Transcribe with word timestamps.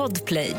Podplay. 0.00 0.56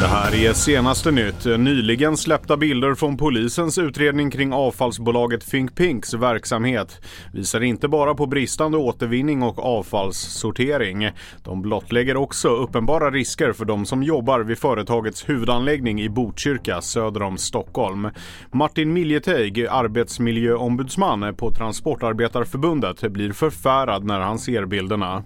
Det 0.00 0.06
här 0.06 0.34
är 0.34 0.52
senaste 0.52 1.10
nytt. 1.10 1.44
Nyligen 1.44 2.16
släppta 2.16 2.56
bilder 2.56 2.94
från 2.94 3.16
polisens 3.16 3.78
utredning 3.78 4.30
kring 4.30 4.52
avfallsbolaget 4.52 5.50
Think 5.50 5.74
Pinks 5.74 6.14
verksamhet 6.14 7.00
visar 7.32 7.60
inte 7.60 7.88
bara 7.88 8.14
på 8.14 8.26
bristande 8.26 8.78
återvinning 8.78 9.42
och 9.42 9.58
avfallssortering. 9.58 11.10
De 11.42 11.62
blottlägger 11.62 12.16
också 12.16 12.48
uppenbara 12.48 13.10
risker 13.10 13.52
för 13.52 13.64
de 13.64 13.86
som 13.86 14.02
jobbar 14.02 14.40
vid 14.40 14.58
företagets 14.58 15.28
huvudanläggning 15.28 16.02
i 16.02 16.08
Botkyrka 16.08 16.80
söder 16.80 17.22
om 17.22 17.38
Stockholm. 17.38 18.10
Martin 18.52 18.92
Miljeteig, 18.92 19.66
arbetsmiljöombudsman 19.66 21.34
på 21.34 21.50
Transportarbetarförbundet, 21.50 23.12
blir 23.12 23.32
förfärad 23.32 24.04
när 24.04 24.20
han 24.20 24.38
ser 24.38 24.66
bilderna. 24.66 25.24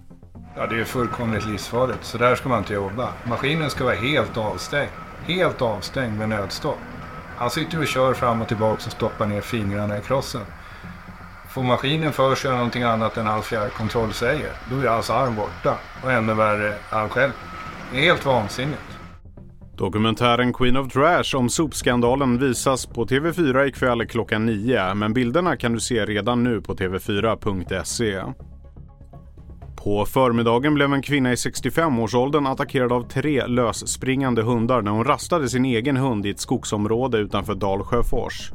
Ja, 0.59 0.67
det 0.67 0.79
är 0.79 0.83
fullkomligt 0.83 1.45
livsfarligt. 1.45 2.03
Så 2.03 2.17
där 2.17 2.35
ska 2.35 2.49
man 2.49 2.59
inte 2.59 2.73
jobba. 2.73 3.13
Maskinen 3.27 3.69
ska 3.69 3.83
vara 3.83 3.95
helt 3.95 4.37
avstängd. 4.37 4.89
Helt 5.23 5.61
avstängd 5.61 6.17
med 6.17 6.29
nödstopp. 6.29 6.77
Han 7.37 7.49
sitter 7.49 7.79
och 7.79 7.87
kör 7.87 8.13
fram 8.13 8.41
och 8.41 8.47
tillbaka 8.47 8.73
och 8.85 8.91
stoppar 8.91 9.25
ner 9.25 9.41
fingrarna 9.41 9.97
i 9.97 10.01
krossen. 10.01 10.41
Får 11.49 11.63
maskinen 11.63 12.11
för 12.11 12.35
sig 12.35 12.51
någonting 12.51 12.83
annat 12.83 13.17
än 13.17 13.27
all 13.27 13.41
fjärrkontroll 13.41 14.13
säger, 14.13 14.51
då 14.71 14.79
är 14.79 14.87
hans 14.87 15.09
arm 15.09 15.35
borta. 15.35 15.77
Och 16.03 16.11
ännu 16.11 16.33
värre, 16.33 16.73
han 16.89 17.09
själv. 17.09 17.31
Det 17.91 17.97
är 17.97 18.01
helt 18.01 18.25
vansinnigt. 18.25 18.99
Dokumentären 19.77 20.53
Queen 20.53 20.77
of 20.77 20.93
Trash 20.93 21.35
om 21.35 21.49
sopskandalen 21.49 22.37
visas 22.37 22.85
på 22.85 23.05
TV4 23.05 23.65
ikväll 23.65 24.07
klockan 24.07 24.45
9 24.45 24.93
men 24.93 25.13
bilderna 25.13 25.57
kan 25.57 25.73
du 25.73 25.79
se 25.79 26.05
redan 26.05 26.43
nu 26.43 26.61
på 26.61 26.75
tv4.se. 26.75 28.23
På 29.83 30.05
förmiddagen 30.05 30.73
blev 30.73 30.93
en 30.93 31.01
kvinna 31.01 31.31
i 31.31 31.35
65-årsåldern 31.35 32.47
attackerad 32.47 32.91
av 32.91 33.07
tre 33.07 33.47
lösspringande 33.47 34.41
hundar 34.41 34.81
när 34.81 34.91
hon 34.91 35.03
rastade 35.03 35.49
sin 35.49 35.65
egen 35.65 35.97
hund 35.97 36.25
i 36.25 36.29
ett 36.29 36.39
skogsområde 36.39 37.17
utanför 37.17 37.55
Dalsjöfors. 37.55 38.51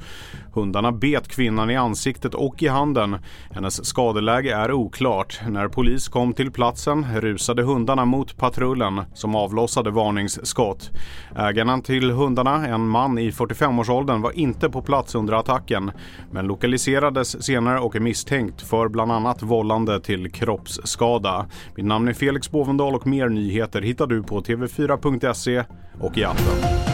Hundarna 0.55 0.93
bet 0.93 1.29
kvinnan 1.29 1.71
i 1.71 1.77
ansiktet 1.77 2.35
och 2.35 2.63
i 2.63 2.69
handen. 2.69 3.17
Hennes 3.51 3.87
skadeläge 3.87 4.55
är 4.55 4.73
oklart. 4.73 5.41
När 5.49 5.69
polis 5.69 6.09
kom 6.09 6.33
till 6.33 6.51
platsen 6.51 7.07
rusade 7.21 7.63
hundarna 7.63 8.05
mot 8.05 8.37
patrullen 8.37 9.01
som 9.15 9.35
avlossade 9.35 9.91
varningsskott. 9.91 10.91
Ägaren 11.37 11.83
till 11.83 12.11
hundarna, 12.11 12.67
en 12.67 12.89
man 12.89 13.19
i 13.19 13.31
45-årsåldern, 13.31 14.23
var 14.23 14.39
inte 14.39 14.71
på 14.71 14.83
plats 14.83 15.15
under 15.15 15.33
attacken 15.33 15.91
men 16.31 16.47
lokaliserades 16.47 17.45
senare 17.45 17.81
och 17.81 17.97
är 17.97 18.01
misstänkt 18.01 18.63
för 18.63 18.89
bland 18.89 19.13
annat 19.13 19.43
vållande 19.43 20.01
till 20.01 20.31
kroppsskada. 20.31 21.47
Mitt 21.77 21.87
namn 21.87 22.09
är 22.09 22.13
Felix 22.13 22.51
Bovendal 22.51 22.95
och 22.95 23.07
mer 23.07 23.29
nyheter 23.29 23.83
hittar 23.83 24.07
du 24.07 24.23
på 24.23 24.41
tv4.se 24.41 25.65
och 26.01 26.19
i 26.19 26.25
appen. 26.25 26.94